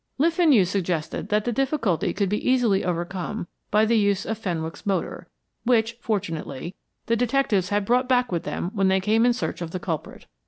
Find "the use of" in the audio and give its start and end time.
3.85-4.35